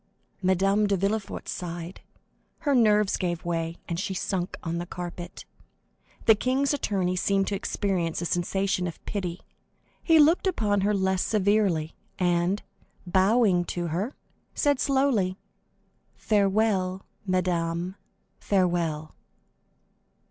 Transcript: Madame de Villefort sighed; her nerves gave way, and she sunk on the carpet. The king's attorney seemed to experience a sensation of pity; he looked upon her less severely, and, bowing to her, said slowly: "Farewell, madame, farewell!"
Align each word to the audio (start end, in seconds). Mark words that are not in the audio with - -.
Madame 0.41 0.87
de 0.87 0.97
Villefort 0.97 1.47
sighed; 1.47 2.01
her 2.61 2.73
nerves 2.73 3.17
gave 3.17 3.45
way, 3.45 3.77
and 3.87 3.99
she 3.99 4.15
sunk 4.15 4.57
on 4.63 4.79
the 4.79 4.85
carpet. 4.87 5.45
The 6.25 6.33
king's 6.33 6.73
attorney 6.73 7.15
seemed 7.15 7.45
to 7.49 7.55
experience 7.55 8.19
a 8.19 8.25
sensation 8.25 8.87
of 8.87 9.05
pity; 9.05 9.41
he 10.01 10.17
looked 10.17 10.47
upon 10.47 10.81
her 10.81 10.95
less 10.95 11.21
severely, 11.21 11.93
and, 12.17 12.63
bowing 13.05 13.63
to 13.65 13.89
her, 13.89 14.15
said 14.55 14.79
slowly: 14.79 15.37
"Farewell, 16.15 17.05
madame, 17.27 17.93
farewell!" 18.39 19.13